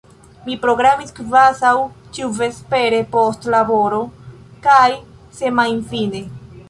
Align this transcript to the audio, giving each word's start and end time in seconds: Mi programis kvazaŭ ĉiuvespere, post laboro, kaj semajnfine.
Mi 0.43 0.53
programis 0.61 1.11
kvazaŭ 1.17 1.73
ĉiuvespere, 2.17 3.03
post 3.17 3.45
laboro, 3.57 4.01
kaj 4.65 4.87
semajnfine. 5.43 6.25